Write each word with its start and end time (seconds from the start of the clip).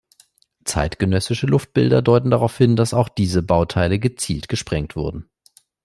Zeitgenössische 0.65 1.45
Luftbilder 1.45 2.01
deuten 2.01 2.31
darauf 2.31 2.57
hin, 2.57 2.75
dass 2.75 2.95
auch 2.95 3.07
diese 3.07 3.43
Bauteile 3.43 3.99
gezielt 3.99 4.47
gesprengt 4.49 4.95
wurden. 4.95 5.29